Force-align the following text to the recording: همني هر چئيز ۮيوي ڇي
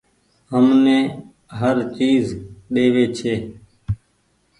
همني 0.51 0.99
هر 1.59 1.77
چئيز 1.95 2.25
ۮيوي 2.73 3.05
ڇي 3.17 3.35